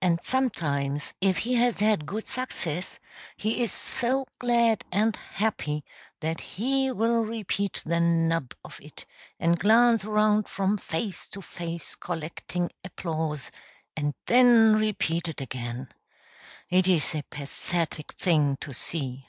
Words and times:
And 0.00 0.22
sometimes, 0.22 1.12
if 1.20 1.38
he 1.38 1.54
has 1.54 1.80
had 1.80 2.06
good 2.06 2.28
success, 2.28 3.00
he 3.36 3.64
is 3.64 3.72
so 3.72 4.24
glad 4.38 4.84
and 4.92 5.16
happy 5.16 5.84
that 6.20 6.38
he 6.40 6.92
will 6.92 7.24
repeat 7.24 7.82
the 7.84 7.98
"nub" 7.98 8.54
of 8.64 8.80
it 8.80 9.06
and 9.40 9.58
glance 9.58 10.04
around 10.04 10.46
from 10.48 10.78
face 10.78 11.28
to 11.30 11.42
face, 11.42 11.96
collecting 11.96 12.70
applause, 12.84 13.50
and 13.96 14.14
then 14.26 14.76
repeat 14.76 15.26
it 15.26 15.40
again. 15.40 15.88
It 16.70 16.86
is 16.86 17.12
a 17.16 17.24
pathetic 17.28 18.12
thing 18.12 18.58
to 18.58 18.72
see. 18.72 19.26